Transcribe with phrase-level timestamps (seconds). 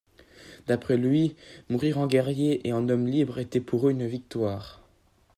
[0.65, 1.35] D'après lui,
[1.69, 4.81] mourir en guerriers et en hommes libres était pour eux une victoire.